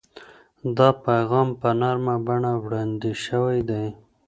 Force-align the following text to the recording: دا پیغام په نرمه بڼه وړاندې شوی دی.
دا 0.77 0.89
پیغام 1.05 1.47
په 1.61 1.69
نرمه 1.79 2.15
بڼه 2.25 2.53
وړاندې 2.63 3.11
شوی 3.25 3.59
دی. 3.69 3.85